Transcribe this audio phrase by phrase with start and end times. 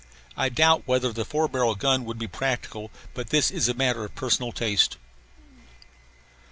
[0.35, 4.03] I doubt whether the four barrel gun would be practical; but this is a matter
[4.03, 4.97] of personal taste.